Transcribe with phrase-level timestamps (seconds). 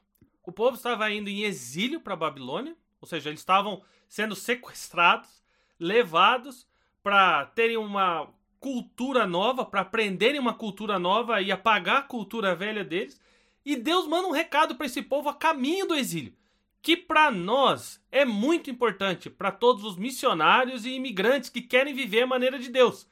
[0.47, 5.43] O povo estava indo em exílio para a Babilônia, ou seja, eles estavam sendo sequestrados,
[5.81, 6.67] levados
[7.03, 8.29] para terem uma
[8.61, 13.19] cultura nova, para aprenderem uma cultura nova e apagar a cultura velha deles.
[13.65, 16.35] E Deus manda um recado para esse povo a caminho do exílio,
[16.83, 22.23] que para nós é muito importante, para todos os missionários e imigrantes que querem viver
[22.23, 23.09] a maneira de Deus.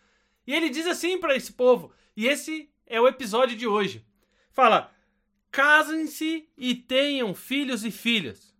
[0.46, 4.04] E ele diz assim para esse povo, e esse é o episódio de hoje.
[4.50, 4.92] Fala:
[5.50, 8.54] casem-se e tenham filhos e filhas.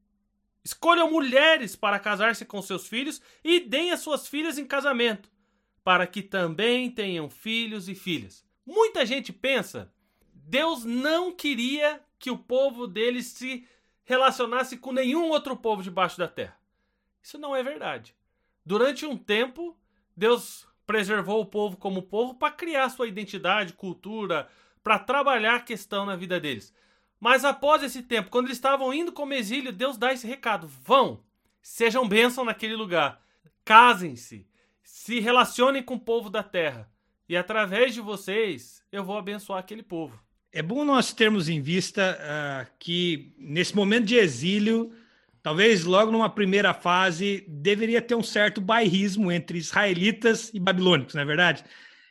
[0.65, 5.31] Escolham mulheres para casar-se com seus filhos e deem as suas filhas em casamento,
[5.85, 8.45] para que também tenham filhos e filhas.
[8.67, 9.93] Muita gente pensa
[10.49, 13.67] Deus não queria que o povo dele se
[14.05, 16.57] relacionasse com nenhum outro povo debaixo da terra.
[17.21, 18.15] Isso não é verdade.
[18.65, 19.77] Durante um tempo,
[20.17, 24.49] Deus preservou o povo como povo para criar sua identidade, cultura,
[24.83, 26.73] para trabalhar a questão na vida deles.
[27.19, 31.21] Mas após esse tempo, quando eles estavam indo como exílio, Deus dá esse recado: vão,
[31.61, 33.21] sejam bênção naquele lugar,
[33.65, 34.47] casem-se,
[34.83, 36.89] se relacionem com o povo da terra,
[37.29, 40.21] e através de vocês eu vou abençoar aquele povo.
[40.53, 44.93] É bom nós termos em vista uh, que, nesse momento de exílio,
[45.47, 51.23] talvez logo numa primeira fase, deveria ter um certo bairrismo entre israelitas e babilônicos, não
[51.23, 51.63] é verdade?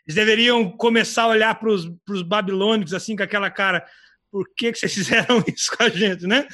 [0.08, 3.86] Eles deveriam começar a olhar para os babilônicos assim, com aquela cara,
[4.32, 6.48] por que, que vocês fizeram isso com a gente, né?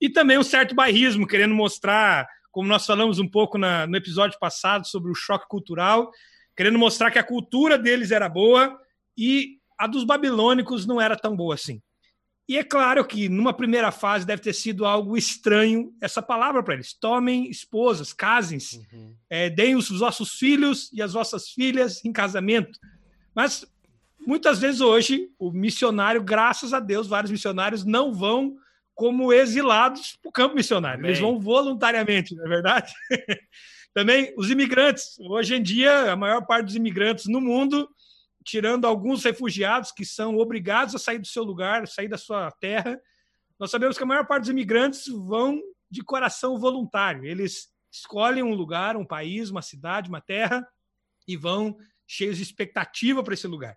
[0.00, 4.36] E também um certo bairrismo, querendo mostrar, como nós falamos um pouco na, no episódio
[4.40, 6.10] passado sobre o choque cultural,
[6.56, 8.76] querendo mostrar que a cultura deles era boa
[9.16, 11.80] e a dos babilônicos não era tão boa assim.
[12.46, 16.74] E é claro que numa primeira fase deve ter sido algo estranho essa palavra para
[16.74, 16.92] eles.
[16.92, 19.14] Tomem esposas, casem-se, uhum.
[19.30, 22.78] é, deem os vossos filhos e as vossas filhas em casamento.
[23.34, 23.64] Mas
[24.26, 28.56] muitas vezes hoje o missionário, graças a Deus, vários missionários não vão
[28.94, 31.00] como exilados para o campo missionário.
[31.00, 31.10] Bem.
[31.10, 32.92] Eles vão voluntariamente, não é verdade?
[33.94, 35.18] Também os imigrantes.
[35.20, 37.88] Hoje em dia, a maior parte dos imigrantes no mundo
[38.44, 43.00] tirando alguns refugiados que são obrigados a sair do seu lugar, sair da sua terra.
[43.58, 45.60] Nós sabemos que a maior parte dos imigrantes vão
[45.90, 47.24] de coração voluntário.
[47.24, 50.66] Eles escolhem um lugar, um país, uma cidade, uma terra
[51.26, 53.76] e vão cheios de expectativa para esse lugar.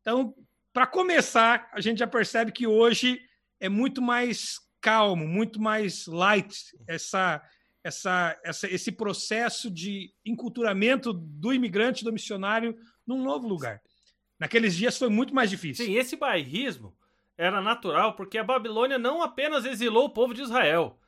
[0.00, 0.34] Então,
[0.72, 3.20] para começar, a gente já percebe que hoje
[3.60, 6.54] é muito mais calmo, muito mais light
[6.86, 7.42] essa,
[7.82, 12.76] essa, essa, esse processo de enculturamento do imigrante, do missionário
[13.06, 13.82] num novo lugar.
[14.38, 15.86] Naqueles dias foi muito mais difícil.
[15.86, 16.94] Sim, esse bairrismo
[17.36, 20.98] era natural porque a Babilônia não apenas exilou o povo de Israel.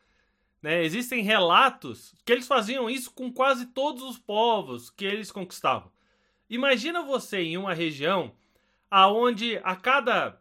[0.62, 0.84] Né?
[0.84, 5.90] Existem relatos que eles faziam isso com quase todos os povos que eles conquistavam.
[6.50, 8.34] Imagina você em uma região
[8.90, 10.40] aonde a cada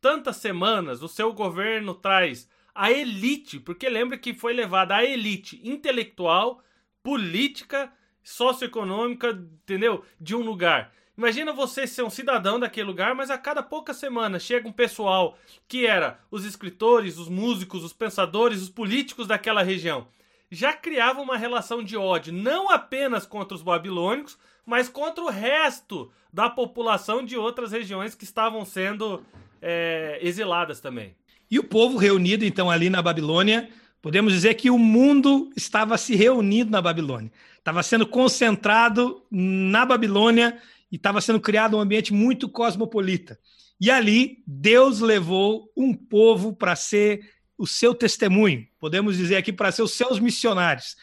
[0.00, 5.60] tantas semanas o seu governo traz a elite, porque lembra que foi levada a elite
[5.62, 6.62] intelectual,
[7.02, 7.92] política,
[8.22, 10.04] socioeconômica, entendeu?
[10.20, 10.92] De um lugar.
[11.16, 15.38] Imagina você ser um cidadão daquele lugar, mas a cada poucas semanas chega um pessoal
[15.68, 20.08] que era os escritores, os músicos, os pensadores, os políticos daquela região.
[20.50, 24.36] Já criava uma relação de ódio, não apenas contra os babilônicos,
[24.66, 29.24] mas contra o resto da população de outras regiões que estavam sendo
[29.62, 31.14] é, exiladas também.
[31.48, 33.68] E o povo reunido, então, ali na Babilônia,
[34.02, 37.30] podemos dizer que o mundo estava se reunindo na Babilônia.
[37.56, 40.60] Estava sendo concentrado na Babilônia
[40.94, 43.36] e estava sendo criado um ambiente muito cosmopolita.
[43.80, 49.72] E ali Deus levou um povo para ser o seu testemunho, podemos dizer aqui para
[49.72, 50.94] ser os seus missionários.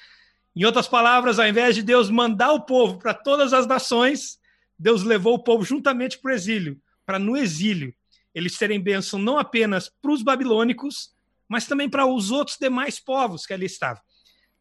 [0.56, 4.40] Em outras palavras, ao invés de Deus mandar o povo para todas as nações,
[4.80, 7.94] Deus levou o povo juntamente para o exílio, para no exílio
[8.34, 11.12] eles serem bênção não apenas para os babilônicos,
[11.50, 14.02] mas também para os outros demais povos que ali estavam.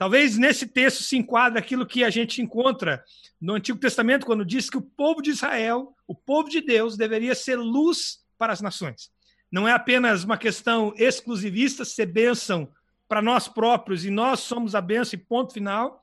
[0.01, 3.05] Talvez nesse texto se enquadre aquilo que a gente encontra
[3.39, 7.35] no Antigo Testamento, quando diz que o povo de Israel, o povo de Deus, deveria
[7.35, 9.11] ser luz para as nações.
[9.53, 12.73] Não é apenas uma questão exclusivista, ser bênção
[13.07, 16.01] para nós próprios e nós somos a bênção e ponto final,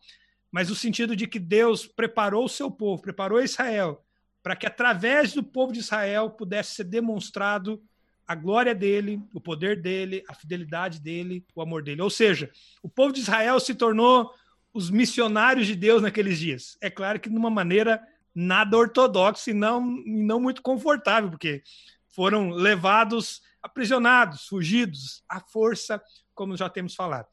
[0.51, 4.05] mas o sentido de que Deus preparou o seu povo, preparou Israel,
[4.43, 7.81] para que através do povo de Israel pudesse ser demonstrado
[8.27, 12.01] a glória dele, o poder dele, a fidelidade dele, o amor dele.
[12.01, 12.51] Ou seja,
[12.83, 14.33] o povo de Israel se tornou
[14.73, 16.77] os missionários de Deus naqueles dias.
[16.81, 18.01] É claro que de uma maneira
[18.35, 21.63] nada ortodoxa e não, e não muito confortável, porque
[22.09, 26.01] foram levados aprisionados, fugidos, à força,
[26.35, 27.27] como já temos falado.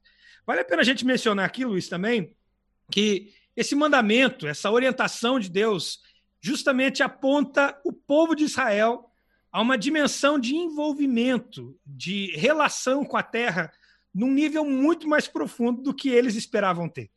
[0.46, 2.34] Vale a pena a gente mencionar aqui, Luiz, também,
[2.90, 6.00] que esse mandamento, essa orientação de Deus,
[6.40, 9.10] justamente aponta o povo de Israel
[9.54, 13.72] a uma dimensão de envolvimento, de relação com a terra,
[14.12, 17.08] num nível muito mais profundo do que eles esperavam ter.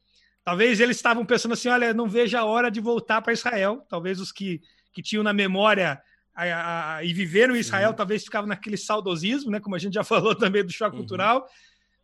[0.44, 3.84] Talvez eles estavam pensando assim: olha, não vejo a hora de voltar para Israel.
[3.89, 4.62] Talvez os que,
[4.94, 6.00] que tinham na memória
[6.36, 7.95] a, a, e viveram em Israel, Sim.
[7.95, 9.60] talvez ficavam naquele saudosismo, né?
[9.60, 11.01] como a gente já falou também do choque uhum.
[11.01, 11.50] cultural.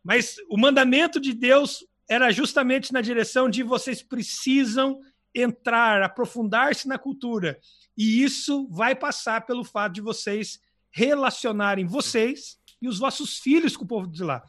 [0.02, 4.98] Mas o mandamento de Deus era justamente na direção de vocês precisam
[5.32, 7.56] entrar, aprofundar-se na cultura.
[7.96, 10.60] E isso vai passar pelo fato de vocês
[10.90, 14.42] relacionarem vocês e os vossos filhos com o povo de lá.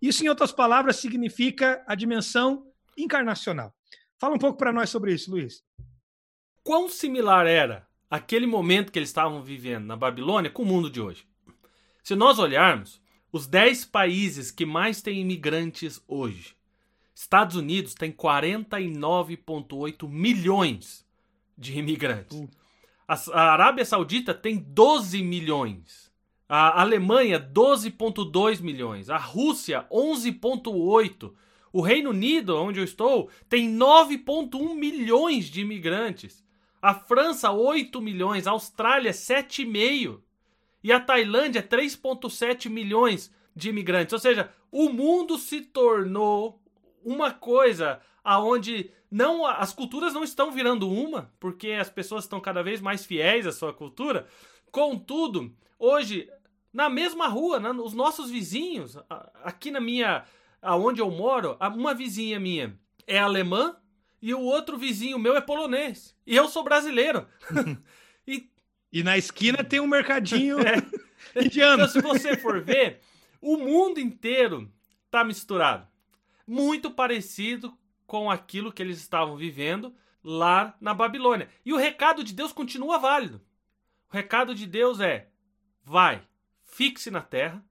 [0.00, 2.66] Isso, em outras palavras, significa a dimensão
[2.96, 3.74] encarnacional.
[4.18, 5.62] Fala um pouco para nós sobre isso, Luiz.
[6.64, 11.00] Quão similar era aquele momento que eles estavam vivendo na Babilônia com o mundo de
[11.00, 11.26] hoje?
[12.02, 13.00] Se nós olharmos,
[13.32, 16.56] os 10 países que mais têm imigrantes hoje
[17.14, 21.06] Estados Unidos tem 49,8 milhões
[21.56, 22.48] de imigrantes.
[23.32, 26.10] A, Arábia Saudita tem 12 milhões.
[26.48, 29.10] A Alemanha, 12,2 milhões.
[29.10, 31.32] A Rússia, 11,8.
[31.72, 36.42] O Reino Unido, onde eu estou, tem 9,1 milhões de imigrantes.
[36.80, 38.46] A França, 8 milhões.
[38.46, 40.20] A Austrália, 7,5.
[40.82, 44.12] E a Tailândia, 3,7 milhões de imigrantes.
[44.12, 46.60] Ou seja, o mundo se tornou
[47.04, 52.62] uma coisa aonde não as culturas não estão virando uma, porque as pessoas estão cada
[52.62, 54.26] vez mais fiéis à sua cultura.
[54.70, 56.28] Contudo, hoje
[56.72, 58.96] na mesma rua, né, os nossos vizinhos,
[59.44, 60.24] aqui na minha
[60.60, 63.76] aonde eu moro, uma vizinha minha é alemã
[64.20, 66.16] e o outro vizinho meu é polonês.
[66.26, 67.26] E eu sou brasileiro.
[68.26, 68.48] e...
[68.92, 70.76] e na esquina tem um mercadinho é.
[71.44, 71.82] indiano.
[71.82, 73.00] Então, se você for ver,
[73.40, 74.70] o mundo inteiro
[75.10, 75.86] tá misturado
[76.46, 77.76] muito parecido
[78.12, 79.90] com aquilo que eles estavam vivendo
[80.22, 81.48] lá na Babilônia.
[81.64, 83.40] E o recado de Deus continua válido.
[84.12, 85.30] O recado de Deus é:
[85.82, 86.20] vai,
[86.62, 87.64] fixe na terra,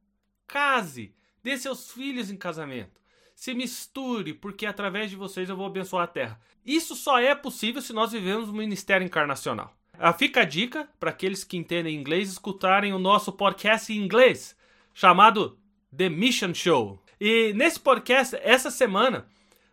[0.48, 3.00] case, dê seus filhos em casamento,
[3.36, 6.42] se misture, porque através de vocês eu vou abençoar a terra.
[6.66, 9.72] Isso só é possível se nós vivemos um ministério encarnacional.
[9.94, 14.58] Ah, fica a dica para aqueles que entendem inglês escutarem o nosso podcast em inglês,
[14.92, 15.60] chamado
[15.96, 17.00] The Mission Show.
[17.20, 19.28] E nesse podcast, essa semana,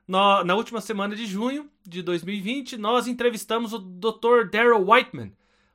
[0.09, 4.49] no, na última semana de junho de 2020, nós entrevistamos o Dr.
[4.51, 5.33] Daryl Whiteman,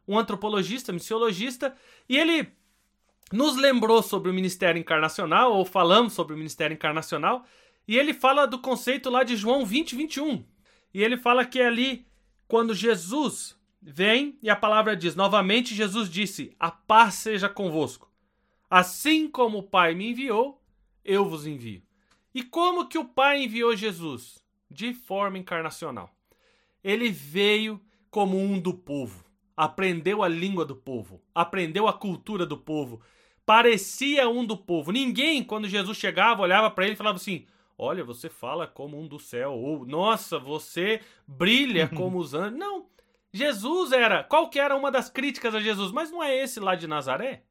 [0.07, 1.75] um antropologista, missiologista,
[2.09, 2.51] e ele
[3.31, 7.45] nos lembrou sobre o ministério encarnacional, ou falamos sobre o ministério encarnacional,
[7.87, 10.44] e ele fala do conceito lá de João 20, 21.
[10.94, 12.07] E ele fala que é ali,
[12.47, 18.11] quando Jesus vem, e a palavra diz: novamente Jesus disse: A paz seja convosco.
[18.69, 20.59] Assim como o Pai me enviou,
[21.06, 21.83] eu vos envio.
[22.33, 24.44] E como que o Pai enviou Jesus?
[24.69, 26.09] De forma encarnacional.
[26.83, 29.23] Ele veio como um do povo,
[29.56, 33.02] aprendeu a língua do povo, aprendeu a cultura do povo,
[33.45, 34.92] parecia um do povo.
[34.92, 37.45] Ninguém, quando Jesus chegava, olhava para ele e falava assim:
[37.78, 42.57] Olha, você fala como um do céu, ou Nossa, você brilha como os anjos.
[42.57, 42.87] Não.
[43.31, 44.23] Jesus era.
[44.23, 45.92] Qual que era uma das críticas a Jesus?
[45.92, 47.44] Mas não é esse lá de Nazaré?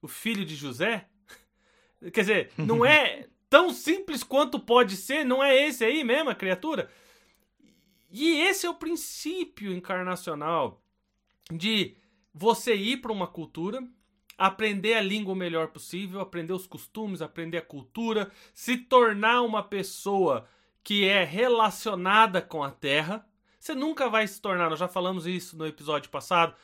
[0.00, 1.08] O filho de José?
[2.12, 6.34] Quer dizer, não é tão simples quanto pode ser, não é esse aí mesmo, a
[6.34, 6.90] criatura?
[8.10, 10.82] E esse é o princípio encarnacional
[11.52, 11.94] de
[12.34, 13.80] você ir para uma cultura,
[14.36, 19.62] aprender a língua o melhor possível, aprender os costumes, aprender a cultura, se tornar uma
[19.62, 20.48] pessoa
[20.82, 23.24] que é relacionada com a terra.
[23.60, 26.56] Você nunca vai se tornar, nós já falamos isso no episódio passado,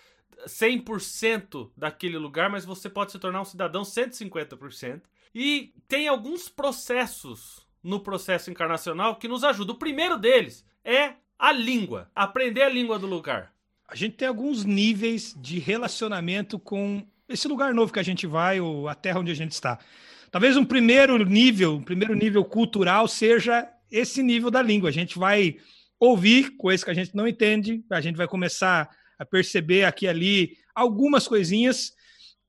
[0.45, 5.03] 100% daquele lugar, mas você pode se tornar um cidadão 150%.
[5.35, 9.75] E tem alguns processos no processo encarnacional que nos ajudam.
[9.75, 13.53] O primeiro deles é a língua, aprender a língua do lugar.
[13.89, 18.61] A gente tem alguns níveis de relacionamento com esse lugar novo que a gente vai,
[18.61, 19.79] ou a terra onde a gente está.
[20.31, 24.89] Talvez um primeiro nível, um primeiro nível cultural seja esse nível da língua.
[24.89, 25.57] A gente vai
[25.99, 30.09] ouvir coisas que a gente não entende, a gente vai começar a perceber aqui e
[30.09, 31.93] ali algumas coisinhas.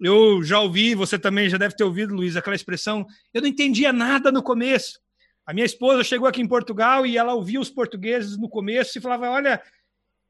[0.01, 3.93] Eu já ouvi, você também já deve ter ouvido, Luiz, aquela expressão: eu não entendia
[3.93, 4.99] nada no começo.
[5.45, 9.01] A minha esposa chegou aqui em Portugal e ela ouvia os portugueses no começo e
[9.01, 9.61] falava: olha,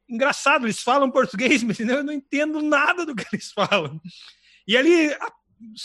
[0.08, 3.98] engraçado, eles falam português, mas eu não entendo nada do que eles falam.
[4.68, 5.10] E ali,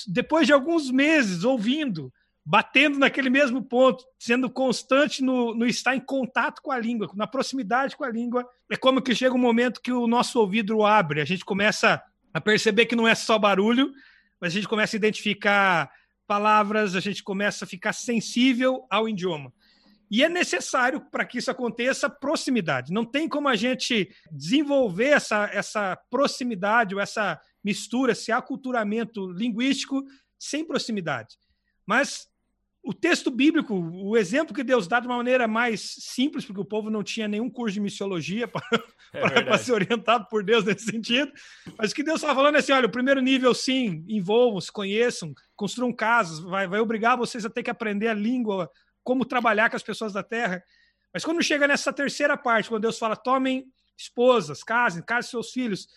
[0.08, 2.12] depois de alguns meses ouvindo,
[2.46, 7.26] batendo naquele mesmo ponto, sendo constante no, no, estar em contato com a língua, na
[7.26, 11.22] proximidade com a língua, é como que chega um momento que o nosso ouvido abre,
[11.22, 12.02] a gente começa
[12.38, 13.92] a perceber que não é só barulho,
[14.40, 15.92] mas a gente começa a identificar
[16.28, 19.52] palavras, a gente começa a ficar sensível ao idioma.
[20.10, 22.94] E é necessário, para que isso aconteça, proximidade.
[22.94, 30.04] Não tem como a gente desenvolver essa, essa proximidade ou essa mistura, esse aculturamento linguístico
[30.38, 31.36] sem proximidade.
[31.88, 32.28] Mas
[32.88, 36.66] o texto bíblico, o exemplo que Deus dá de uma maneira mais simples, porque o
[36.66, 38.64] povo não tinha nenhum curso de missiologia para
[39.12, 41.30] é ser orientado por Deus nesse sentido,
[41.78, 44.72] mas o que Deus estava falando é assim: olha, o primeiro nível, sim, envolvam, se
[44.72, 48.72] conheçam, construam casas, vai, vai obrigar vocês a ter que aprender a língua,
[49.04, 50.64] como trabalhar com as pessoas da terra.
[51.14, 53.66] Mas quando chega nessa terceira parte, quando Deus fala, tomem
[53.98, 55.90] esposas, casem, casem seus filhos,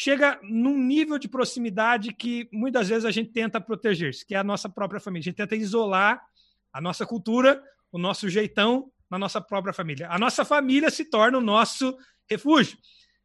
[0.00, 4.44] chega num nível de proximidade que muitas vezes a gente tenta proteger, que é a
[4.44, 5.22] nossa própria família.
[5.22, 6.22] A gente tenta isolar
[6.72, 10.06] a nossa cultura, o nosso jeitão na nossa própria família.
[10.08, 11.98] A nossa família se torna o nosso
[12.30, 12.78] refúgio.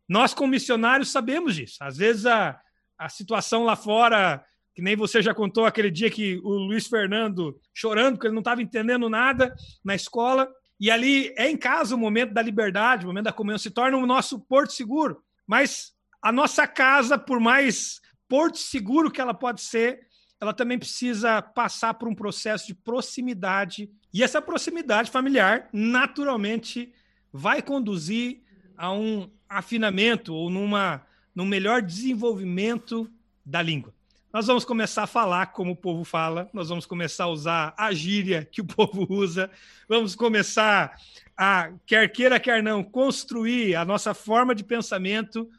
[0.10, 1.78] Nós, como missionários, sabemos disso.
[1.80, 2.60] Às vezes a,
[2.98, 7.56] a situação lá fora, que nem você já contou aquele dia que o Luiz Fernando
[7.72, 9.54] chorando porque ele não estava entendendo nada
[9.86, 10.52] na escola.
[10.80, 13.96] E ali é em casa o momento da liberdade, o momento da comunhão, se torna
[13.96, 15.24] o nosso porto seguro.
[15.46, 15.93] Mas
[16.24, 20.08] a nossa casa, por mais porto seguro que ela pode ser,
[20.40, 23.92] ela também precisa passar por um processo de proximidade.
[24.14, 26.94] E essa proximidade familiar, naturalmente,
[27.32, 28.42] vai conduzir
[28.78, 33.12] a um afinamento ou numa, num melhor desenvolvimento
[33.46, 33.94] da língua.
[34.32, 37.92] Nós vamos começar a falar como o povo fala, nós vamos começar a usar a
[37.92, 39.52] gíria que o povo usa,
[39.90, 40.98] vamos começar
[41.38, 45.50] a, quer queira, quer não, construir a nossa forma de pensamento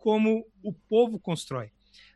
[0.00, 1.70] como o povo constrói.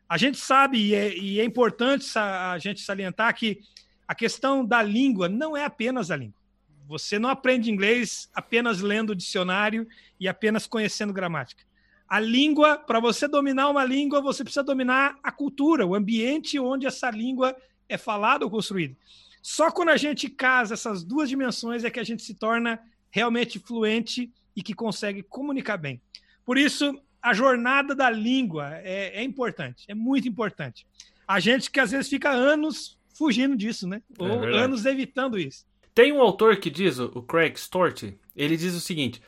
[0.09, 3.61] A gente sabe, e é, e é importante a gente salientar que
[4.07, 6.39] a questão da língua não é apenas a língua.
[6.87, 9.89] Você não aprende inglês apenas lendo o dicionário
[10.21, 11.65] e apenas conhecendo gramática.
[12.07, 16.87] A língua, para você dominar uma língua, você precisa dominar a cultura, o ambiente onde
[16.87, 17.57] essa língua
[17.89, 18.95] é falada ou construída.
[19.41, 22.79] Só quando a gente casa essas duas dimensões é que a gente se torna
[23.11, 26.01] realmente fluente e que consegue comunicar bem.
[26.45, 30.87] Por isso, a jornada da língua é, é, importante, é muito importante.
[31.27, 34.03] A gente que às vezes fica anos fugindo disso, né?
[34.19, 35.65] É Ou é anos evitando isso.
[35.95, 39.23] Tem um autor que diz, o Craig Storti, ele diz o seguinte: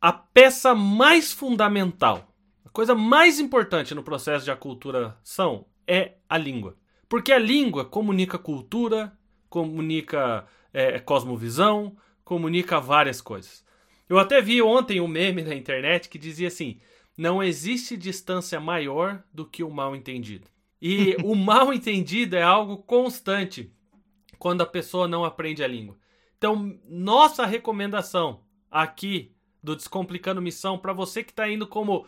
[0.00, 2.34] a peça mais fundamental,
[2.64, 6.78] a coisa mais importante no processo de aculturação é a língua.
[7.10, 9.12] Porque a língua comunica cultura,
[9.50, 13.65] comunica é, cosmovisão, comunica várias coisas.
[14.08, 16.78] Eu até vi ontem um meme na internet que dizia assim:
[17.16, 20.48] não existe distância maior do que o mal entendido.
[20.80, 23.72] E o mal entendido é algo constante
[24.38, 25.96] quando a pessoa não aprende a língua.
[26.36, 29.32] Então, nossa recomendação aqui
[29.62, 32.06] do Descomplicando Missão para você que está indo como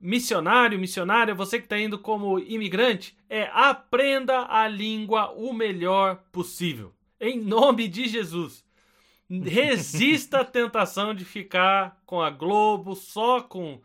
[0.00, 6.92] missionário, missionária, você que está indo como imigrante, é aprenda a língua o melhor possível.
[7.18, 8.63] Em nome de Jesus.
[9.28, 13.80] Resista à tentação de ficar com a Globo, só com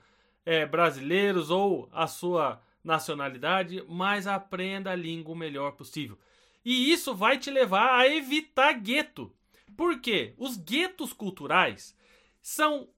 [0.45, 6.17] é, brasileiros ou a sua nacionalidade, mas aprenda a língua o melhor possível.
[6.63, 9.33] E isso vai te levar a evitar gueto.
[9.77, 10.33] Por quê?
[10.37, 11.95] Os guetos culturais
[12.41, 12.89] são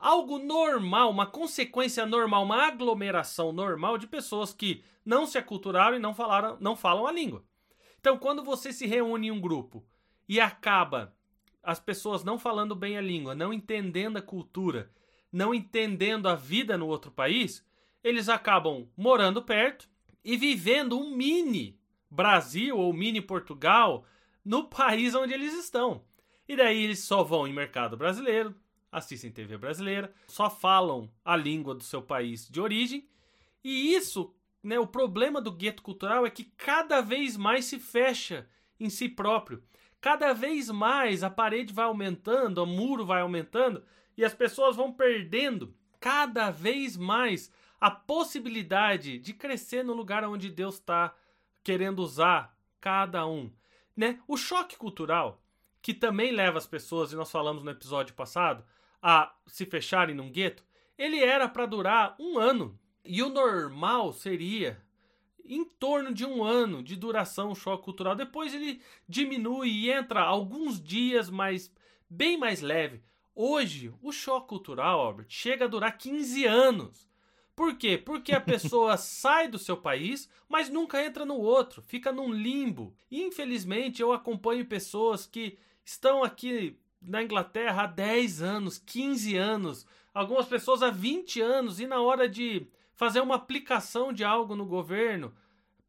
[0.00, 6.00] algo normal, uma consequência normal, uma aglomeração normal de pessoas que não se aculturaram e
[6.00, 7.44] não, falaram, não falam a língua.
[7.98, 9.84] Então, quando você se reúne em um grupo
[10.28, 11.14] e acaba
[11.62, 14.90] as pessoas não falando bem a língua, não entendendo a cultura,
[15.32, 17.64] não entendendo a vida no outro país,
[18.02, 19.88] eles acabam morando perto
[20.24, 21.78] e vivendo um mini
[22.10, 24.04] Brasil ou mini Portugal
[24.44, 26.02] no país onde eles estão.
[26.48, 28.54] E daí eles só vão em mercado brasileiro,
[28.90, 33.08] assistem TV brasileira, só falam a língua do seu país de origem.
[33.62, 38.48] E isso, né, o problema do gueto cultural é que cada vez mais se fecha
[38.80, 39.62] em si próprio
[40.00, 43.84] cada vez mais a parede vai aumentando, o muro vai aumentando
[44.16, 50.50] e as pessoas vão perdendo cada vez mais a possibilidade de crescer no lugar onde
[50.50, 51.14] Deus está
[51.62, 53.50] querendo usar cada um.
[53.96, 54.20] Né?
[54.26, 55.42] O choque cultural,
[55.82, 58.64] que também leva as pessoas, e nós falamos no episódio passado,
[59.02, 60.64] a se fecharem num gueto,
[60.96, 62.78] ele era para durar um ano.
[63.02, 64.82] E o normal seria
[65.50, 68.14] em torno de um ano de duração o choque cultural.
[68.14, 71.72] Depois ele diminui e entra alguns dias mais
[72.08, 73.02] bem mais leve.
[73.34, 77.08] Hoje, o choque cultural, Albert, chega a durar 15 anos.
[77.56, 77.98] Por quê?
[77.98, 82.94] Porque a pessoa sai do seu país, mas nunca entra no outro, fica num limbo.
[83.10, 90.46] Infelizmente, eu acompanho pessoas que estão aqui na Inglaterra há 10 anos, 15 anos, algumas
[90.46, 92.66] pessoas há 20 anos, e na hora de
[93.00, 95.34] fazer uma aplicação de algo no governo,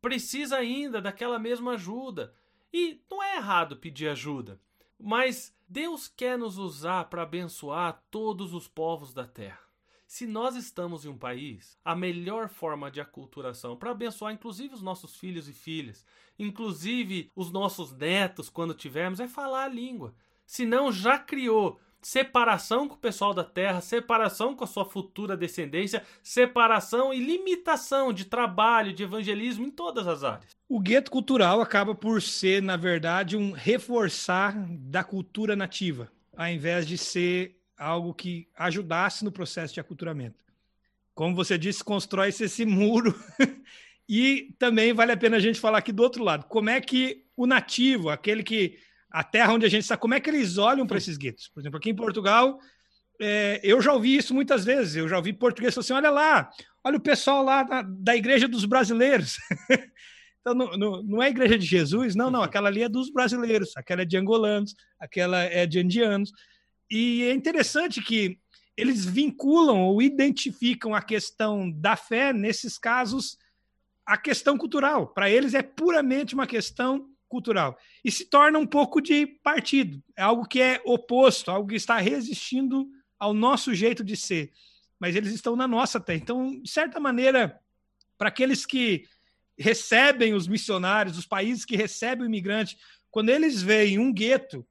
[0.01, 2.33] precisa ainda daquela mesma ajuda.
[2.71, 4.61] E não é errado pedir ajuda,
[4.97, 9.59] mas Deus quer nos usar para abençoar todos os povos da terra.
[10.07, 14.81] Se nós estamos em um país, a melhor forma de aculturação para abençoar inclusive os
[14.81, 16.05] nossos filhos e filhas,
[16.39, 20.15] inclusive os nossos netos quando tivermos, é falar a língua.
[20.45, 25.37] Se não já criou separação com o pessoal da terra, separação com a sua futura
[25.37, 30.55] descendência, separação e limitação de trabalho, de evangelismo em todas as áreas.
[30.67, 36.87] O gueto cultural acaba por ser, na verdade, um reforçar da cultura nativa, ao invés
[36.87, 40.41] de ser algo que ajudasse no processo de aculturamento.
[41.13, 43.13] Como você disse, constrói-se esse muro.
[44.07, 46.45] e também vale a pena a gente falar aqui do outro lado.
[46.45, 48.77] Como é que o nativo, aquele que
[49.11, 51.49] a terra onde a gente está, como é que eles olham para esses guetos?
[51.49, 52.59] Por exemplo, aqui em Portugal,
[53.19, 54.95] é, eu já ouvi isso muitas vezes.
[54.95, 56.49] Eu já ouvi português assim: olha lá,
[56.83, 59.37] olha o pessoal lá da, da igreja dos brasileiros.
[60.41, 62.41] então, não, não, não, é a igreja de Jesus, não, não.
[62.41, 66.31] Aquela ali é dos brasileiros, aquela é de angolanos, aquela é de indianos.
[66.89, 68.39] E é interessante que
[68.75, 73.37] eles vinculam ou identificam a questão da fé, nesses casos,
[74.05, 75.07] a questão cultural.
[75.07, 77.79] Para eles é puramente uma questão cultural.
[78.03, 80.03] E se torna um pouco de partido.
[80.15, 84.51] É algo que é oposto, algo que está resistindo ao nosso jeito de ser.
[84.99, 86.19] Mas eles estão na nossa terra.
[86.19, 87.59] Então, de certa maneira,
[88.17, 89.07] para aqueles que
[89.57, 92.77] recebem os missionários, os países que recebem o imigrante,
[93.09, 94.65] quando eles veem um gueto,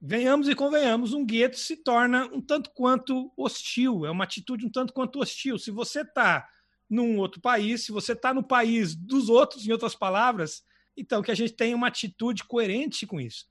[0.00, 4.70] venhamos e convenhamos, um gueto se torna um tanto quanto hostil, é uma atitude um
[4.70, 5.58] tanto quanto hostil.
[5.58, 6.48] Se você está
[6.88, 10.62] num outro país, se você está no país dos outros, em outras palavras,
[10.96, 13.44] então, que a gente tenha uma atitude coerente com isso.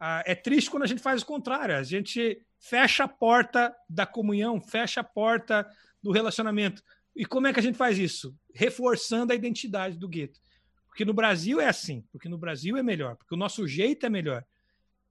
[0.00, 4.06] Ah, é triste quando a gente faz o contrário, a gente fecha a porta da
[4.06, 5.68] comunhão, fecha a porta
[6.02, 6.82] do relacionamento.
[7.14, 8.34] E como é que a gente faz isso?
[8.54, 10.40] Reforçando a identidade do gueto.
[10.86, 14.08] Porque no Brasil é assim, porque no Brasil é melhor, porque o nosso jeito é
[14.08, 14.44] melhor.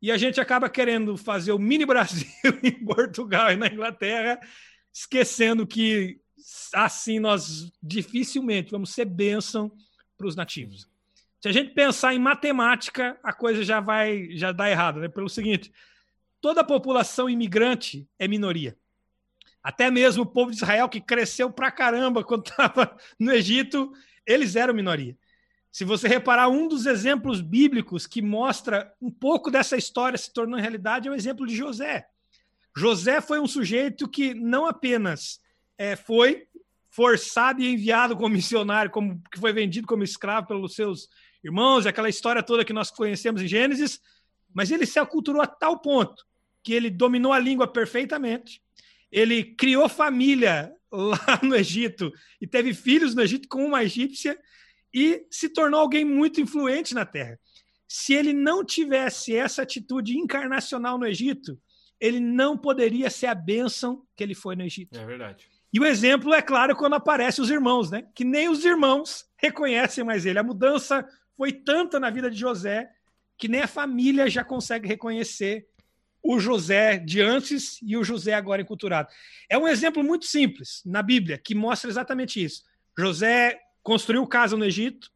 [0.01, 2.27] E a gente acaba querendo fazer o mini Brasil
[2.63, 4.39] em Portugal e na Inglaterra,
[4.93, 6.19] esquecendo que
[6.73, 9.71] assim nós dificilmente vamos ser bênção
[10.17, 10.87] para os nativos.
[11.39, 15.07] Se a gente pensar em matemática, a coisa já vai já dá errado, né?
[15.07, 15.71] Pelo seguinte,
[16.41, 18.77] toda a população imigrante é minoria.
[19.61, 23.91] Até mesmo o povo de Israel que cresceu pra caramba quando estava no Egito,
[24.25, 25.17] eles eram minoria.
[25.71, 30.61] Se você reparar, um dos exemplos bíblicos que mostra um pouco dessa história se tornando
[30.61, 32.07] realidade é o exemplo de José.
[32.75, 35.39] José foi um sujeito que não apenas
[35.77, 36.47] é, foi
[36.89, 41.09] forçado e enviado como missionário, como que foi vendido como escravo pelos seus
[41.47, 43.99] irmãos, aquela história toda que nós conhecemos em Gênesis,
[44.53, 46.25] mas ele se aculturou a tal ponto
[46.63, 48.61] que ele dominou a língua perfeitamente,
[49.09, 54.37] ele criou família lá no Egito e teve filhos no Egito com uma egípcia
[54.93, 57.39] e se tornou alguém muito influente na terra.
[57.87, 61.57] Se ele não tivesse essa atitude encarnacional no Egito,
[61.99, 64.97] ele não poderia ser a bênção que ele foi no Egito.
[64.99, 65.47] É verdade.
[65.73, 68.05] E o exemplo é claro quando aparecem os irmãos, né?
[68.13, 70.39] Que nem os irmãos reconhecem mais ele.
[70.39, 72.89] A mudança foi tanta na vida de José
[73.37, 75.67] que nem a família já consegue reconhecer
[76.23, 79.09] o José de antes e o José agora enculturado.
[79.47, 82.63] É um exemplo muito simples na Bíblia que mostra exatamente isso.
[82.97, 85.09] José construiu casa no Egito,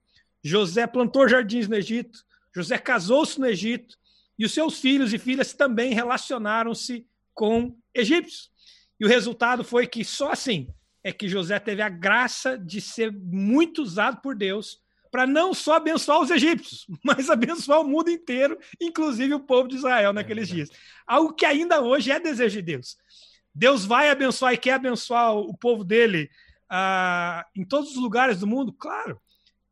[0.44, 2.24] José plantou jardins no Egito,
[2.56, 3.98] José casou-se no Egito
[4.38, 8.52] e os seus filhos e filhas também relacionaram-se com egípcios.
[9.00, 10.68] E o resultado foi que só assim
[11.04, 14.80] é que José teve a graça de ser muito usado por Deus
[15.12, 19.76] para não só abençoar os egípcios, mas abençoar o mundo inteiro, inclusive o povo de
[19.76, 20.70] Israel naqueles é dias.
[21.06, 22.98] Algo que ainda hoje é desejo de Deus.
[23.54, 26.30] Deus vai abençoar e quer abençoar o povo dele
[26.70, 29.22] ah, em todos os lugares do mundo, claro.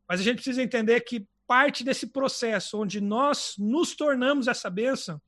[0.06, 5.20] Mas a gente precisa entender que parte desse processo onde nós nos tornamos essa bênção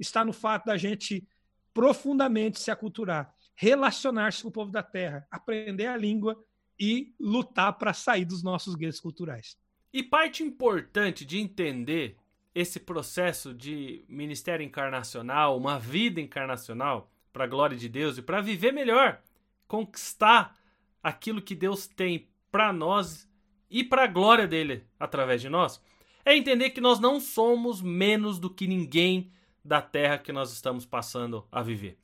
[0.00, 1.26] está no fato da gente
[1.74, 6.42] profundamente se aculturar, relacionar-se com o povo da terra, aprender a língua
[6.84, 9.56] e lutar para sair dos nossos guetos culturais.
[9.92, 12.16] E parte importante de entender
[12.52, 18.40] esse processo de ministério encarnacional, uma vida encarnacional, para a glória de Deus e para
[18.40, 19.22] viver melhor,
[19.68, 20.58] conquistar
[21.00, 23.30] aquilo que Deus tem para nós
[23.70, 25.80] e para a glória dele através de nós,
[26.24, 29.32] é entender que nós não somos menos do que ninguém
[29.64, 31.96] da terra que nós estamos passando a viver.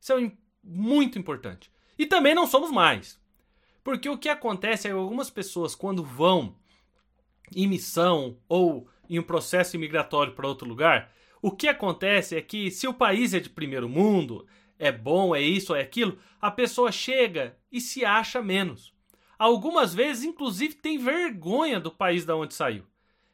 [0.00, 1.70] Isso é muito importante.
[1.96, 3.22] E também não somos mais.
[3.84, 6.56] Porque o que acontece é que algumas pessoas, quando vão
[7.54, 12.70] em missão ou em um processo imigratório para outro lugar, o que acontece é que
[12.70, 14.46] se o país é de primeiro mundo,
[14.78, 18.94] é bom, é isso, é aquilo, a pessoa chega e se acha menos.
[19.38, 22.84] Algumas vezes, inclusive, tem vergonha do país da onde saiu.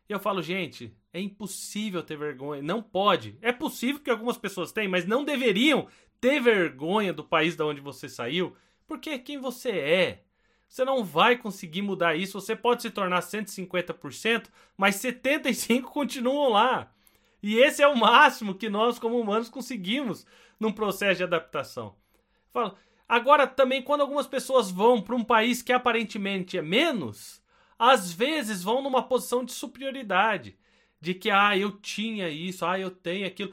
[0.08, 2.60] E eu falo, gente, é impossível ter vergonha.
[2.60, 3.38] Não pode.
[3.40, 5.86] É possível que algumas pessoas tenham, mas não deveriam
[6.20, 10.24] ter vergonha do país da onde você saiu, porque é quem você é.
[10.70, 12.40] Você não vai conseguir mudar isso.
[12.40, 16.92] Você pode se tornar 150%, mas 75% continuam lá.
[17.42, 20.24] E esse é o máximo que nós, como humanos, conseguimos
[20.60, 21.96] num processo de adaptação.
[22.52, 22.76] Falo,
[23.08, 27.42] agora, também, quando algumas pessoas vão para um país que aparentemente é menos,
[27.76, 30.56] às vezes vão numa posição de superioridade.
[31.00, 33.52] De que, ah, eu tinha isso, ah, eu tenho aquilo.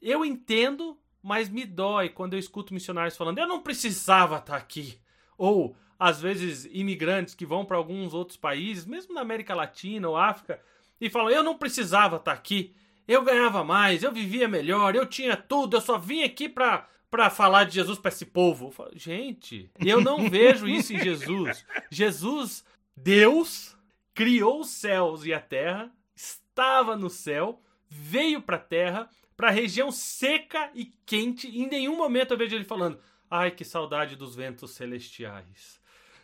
[0.00, 5.00] Eu entendo, mas me dói quando eu escuto missionários falando, eu não precisava estar aqui.
[5.36, 10.16] Ou, às vezes, imigrantes que vão para alguns outros países, mesmo na América Latina ou
[10.16, 10.60] África,
[11.00, 12.74] e falam, eu não precisava estar aqui
[13.06, 17.30] eu ganhava mais, eu vivia melhor, eu tinha tudo, eu só vim aqui pra, pra
[17.30, 18.66] falar de Jesus para esse povo.
[18.66, 21.64] Eu falo, gente, eu não vejo isso em Jesus.
[21.90, 22.64] Jesus,
[22.96, 23.76] Deus,
[24.14, 30.70] criou os céus e a terra, estava no céu, veio pra terra, pra região seca
[30.74, 33.00] e quente, e em nenhum momento eu vejo ele falando,
[33.30, 35.81] ai, que saudade dos ventos celestiais.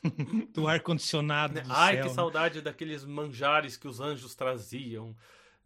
[0.52, 1.60] do ar-condicionado.
[1.68, 2.14] Ai, céu, que né?
[2.14, 5.14] saudade daqueles manjares que os anjos traziam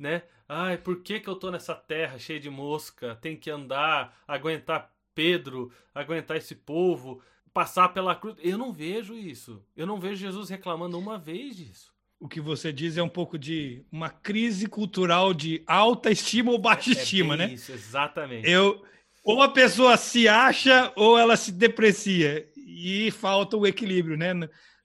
[0.02, 0.22] né?
[0.48, 3.16] Ai, por que, que eu tô nessa terra cheia de mosca?
[3.22, 7.22] Tem que andar, aguentar Pedro, aguentar esse povo,
[7.55, 8.37] passar pela cruz.
[8.40, 9.62] Eu não vejo isso.
[9.76, 11.92] Eu não vejo Jesus reclamando uma vez disso.
[12.18, 16.59] O que você diz é um pouco de uma crise cultural de alta estima ou
[16.59, 17.52] baixa é, estima, né?
[17.52, 18.48] Isso, exatamente.
[18.48, 18.83] Eu,
[19.24, 22.48] ou a pessoa se acha ou ela se deprecia.
[22.74, 24.32] E falta o equilíbrio, né?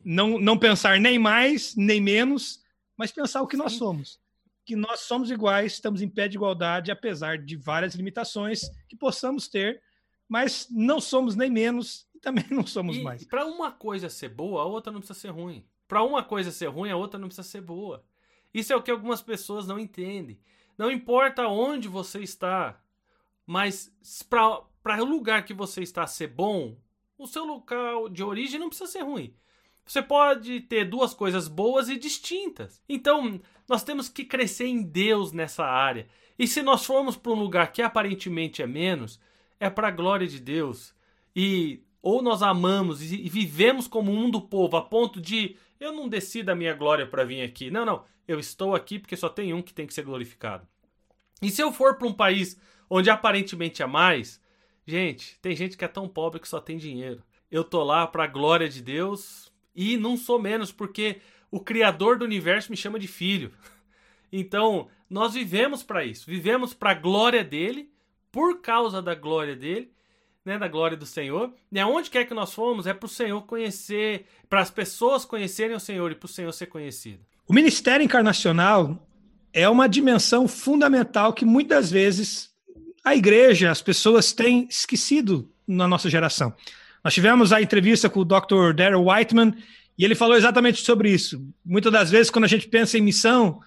[0.04, 2.62] Não, não pensar nem mais, nem menos,
[2.98, 3.64] mas pensar o que Sim.
[3.64, 4.20] nós somos
[4.68, 9.48] que nós somos iguais, estamos em pé de igualdade, apesar de várias limitações que possamos
[9.48, 9.82] ter,
[10.28, 13.24] mas não somos nem menos e também não somos e, mais.
[13.24, 15.66] Para uma coisa ser boa, a outra não precisa ser ruim.
[15.88, 18.04] Para uma coisa ser ruim, a outra não precisa ser boa.
[18.54, 20.38] Isso é o que algumas pessoas não entendem.
[20.78, 22.78] Não importa onde você está,
[23.46, 23.90] mas
[24.30, 26.76] para o lugar que você está ser bom,
[27.18, 29.34] o seu local de origem não precisa ser ruim.
[29.86, 32.82] Você pode ter duas coisas boas e distintas.
[32.88, 36.08] Então, nós temos que crescer em Deus nessa área.
[36.38, 39.20] E se nós formos para um lugar que aparentemente é menos,
[39.60, 40.94] é para a glória de Deus.
[41.36, 46.08] E ou nós amamos e vivemos como um do povo, a ponto de eu não
[46.08, 47.72] decido a minha glória para vir aqui.
[47.72, 48.04] Não, não.
[48.28, 50.68] Eu estou aqui porque só tem um que tem que ser glorificado.
[51.42, 54.42] E se eu for para um país onde aparentemente é mais,
[54.88, 57.22] gente, tem gente que é tão pobre que só tem dinheiro.
[57.52, 61.22] Eu tô lá para a glória de Deus, e não sou menos, porque
[61.52, 63.52] o Criador do universo me chama de filho.
[64.30, 66.30] Então, nós vivemos para isso.
[66.30, 67.90] Vivemos para a glória dele,
[68.30, 69.90] por causa da glória dele,
[70.44, 71.54] né, da glória do Senhor.
[71.72, 75.78] E aonde quer que nós fomos, é para o Senhor conhecer, para as pessoas conhecerem
[75.78, 77.20] o Senhor e para o Senhor ser conhecido.
[77.48, 79.02] O ministério encarnacional
[79.54, 82.54] é uma dimensão fundamental que muitas vezes
[83.08, 86.54] a igreja, as pessoas têm esquecido na nossa geração.
[87.04, 88.74] Nós tivemos a entrevista com o Dr.
[88.76, 89.54] Darrell Whiteman
[89.98, 91.42] e ele falou exatamente sobre isso.
[91.66, 93.62] Muitas das vezes, quando a gente pensa em missão,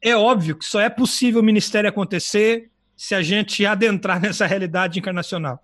[0.00, 4.98] é óbvio que só é possível o ministério acontecer se a gente adentrar nessa realidade
[4.98, 5.62] encarnacional.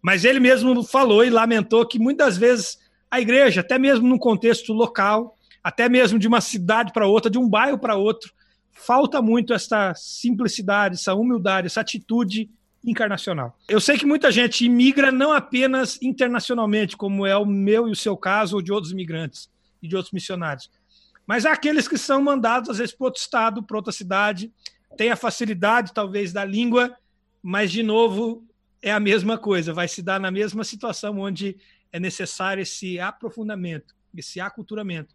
[0.00, 2.78] Mas ele mesmo falou e lamentou que muitas vezes
[3.10, 7.36] a igreja, até mesmo num contexto local, até mesmo de uma cidade para outra, de
[7.36, 8.32] um bairro para outro,
[8.70, 12.48] falta muito essa simplicidade, essa humildade, essa atitude
[12.84, 13.56] encarnacional.
[13.68, 17.96] Eu sei que muita gente imigra não apenas internacionalmente, como é o meu e o
[17.96, 19.50] seu caso, ou de outros imigrantes
[19.82, 20.70] e de outros missionários,
[21.26, 24.52] mas há aqueles que são mandados, às vezes, para outro estado, para outra cidade,
[24.96, 26.96] tem a facilidade, talvez, da língua,
[27.42, 28.44] mas, de novo,
[28.82, 31.56] é a mesma coisa, vai se dar na mesma situação onde
[31.92, 35.14] é necessário esse aprofundamento, esse aculturamento.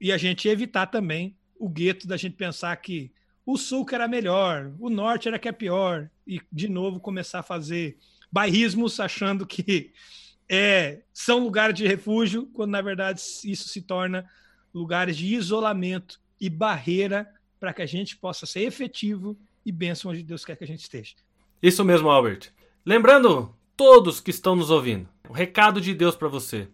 [0.00, 3.12] E a gente evitar também o gueto da gente pensar que
[3.52, 7.40] o sul que era melhor, o norte era que é pior, e de novo começar
[7.40, 7.98] a fazer
[8.30, 9.92] bairrismos achando que
[10.48, 14.28] é, são lugares de refúgio, quando na verdade isso se torna
[14.72, 19.36] lugares de isolamento e barreira para que a gente possa ser efetivo
[19.66, 21.16] e bênção onde Deus quer que a gente esteja.
[21.60, 22.52] Isso mesmo, Albert.
[22.86, 26.68] Lembrando todos que estão nos ouvindo, o recado de Deus para você: